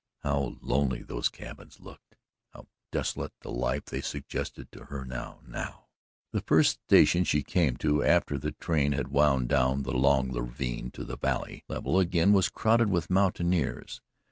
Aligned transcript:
How 0.23 0.57
lonely 0.63 1.03
those 1.03 1.29
cabins 1.29 1.79
looked 1.79 2.13
and 2.15 2.19
how 2.65 2.67
desolate 2.91 3.33
the 3.41 3.51
life 3.51 3.85
they 3.85 4.01
suggested 4.01 4.71
to 4.71 4.85
her 4.85 5.05
now 5.05 5.41
NOW! 5.47 5.89
The 6.31 6.41
first 6.41 6.79
station 6.87 7.23
she 7.23 7.43
came 7.43 7.77
to 7.77 8.03
after 8.03 8.39
the 8.39 8.53
train 8.53 8.93
had 8.93 9.09
wound 9.09 9.49
down 9.49 9.83
the 9.83 9.91
long 9.93 10.31
ravine 10.31 10.89
to 10.93 11.05
the 11.05 11.17
valley 11.19 11.65
level 11.67 11.99
again 11.99 12.33
was 12.33 12.49
crowded 12.49 12.89
with 12.89 13.11
mountaineers. 13.11 14.01